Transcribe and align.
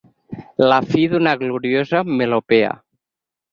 La 0.71 0.79
fi 0.93 1.03
d'una 1.11 1.35
gloriosa 1.43 2.03
melopea. 2.17 2.75